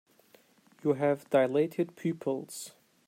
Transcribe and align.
You 0.83 0.93
have 0.93 1.29
dilated 1.29 1.95
pupils. 1.95 2.71